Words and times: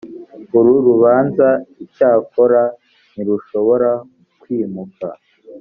uru 0.57 0.73
rubanza 0.87 1.47
icyakora 1.85 2.61
ntirushobora 3.13 3.91
kwimuka 4.41 5.07